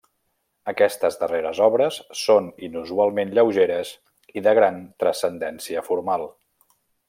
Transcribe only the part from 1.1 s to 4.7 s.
darreres obres són inusualment lleugeres i de